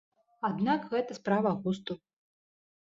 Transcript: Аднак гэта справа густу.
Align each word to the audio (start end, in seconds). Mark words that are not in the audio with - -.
Аднак 0.49 0.89
гэта 0.95 1.19
справа 1.21 1.55
густу. 1.63 1.93